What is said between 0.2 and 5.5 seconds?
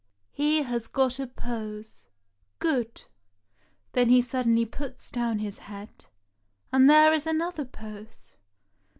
He has got a pose. Good! Then he suddenly puts down